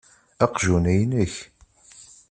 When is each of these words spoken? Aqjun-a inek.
Aqjun-a 0.45 0.93
inek. 1.03 1.33